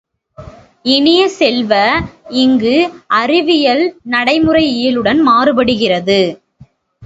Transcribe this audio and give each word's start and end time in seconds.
இனிய 0.85 1.27
செல்வ, 1.29 1.73
இங்கு 2.43 2.73
அறிவியல், 3.07 3.83
நடைமுறை 4.09 4.65
இயலுடன் 4.75 5.21
மாறுபடுகிறது. 5.21 6.21